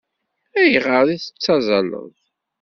Ayɣer 0.61 1.05
i 1.09 1.17
tettazzaleḍ? 1.21 2.13